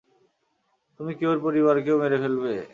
তুমি 0.99 1.11
কি 1.17 1.23
ওর 1.25 1.37
পরিবারকেও 1.43 2.01
মেরে 2.01 2.17
ফেলবে? 2.17 2.53